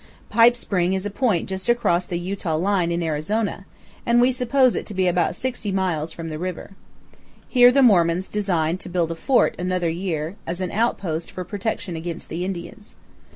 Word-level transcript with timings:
Pipe 0.29 0.55
Spring 0.55 0.93
is 0.93 1.05
a 1.05 1.11
point 1.11 1.47
just 1.47 1.69
across 1.69 2.07
the 2.07 2.17
Utah 2.17 2.55
line 2.55 2.91
in 2.91 3.03
Arizona, 3.03 3.67
and 4.03 4.19
we 4.19 4.31
suppose 4.31 4.73
it 4.73 4.87
to 4.87 4.95
be 4.95 5.05
about 5.05 5.35
60 5.35 5.71
miles 5.71 6.11
from 6.11 6.29
the 6.29 6.39
river. 6.39 6.71
Here 7.47 7.71
powell 7.71 7.73
canyons 7.73 7.73
186.jpg 7.73 7.73
MUKUN'TUWEAP 7.73 7.73
CANYON. 7.73 7.73
the 7.75 7.81
Mormons 7.83 8.29
design 8.29 8.77
to 8.79 8.89
build 8.89 9.11
a 9.11 9.15
fort 9.15 9.55
another 9.59 9.89
year, 9.91 10.35
as 10.47 10.59
an 10.59 10.71
outpost 10.71 11.29
for 11.29 11.43
protection 11.43 11.95
against 11.95 12.29
the 12.29 12.43
Indians. 12.43 12.95